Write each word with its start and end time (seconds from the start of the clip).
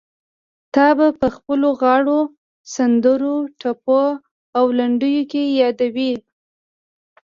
تا 0.73 0.87
به 0.97 1.07
په 1.19 1.27
خپلو 1.35 1.67
غاړو، 1.81 2.19
سندرو، 2.73 3.35
ټپو 3.59 4.03
او 4.57 4.65
لنډيو 4.79 5.23
کې 5.31 5.43
يادوي. 5.59 6.13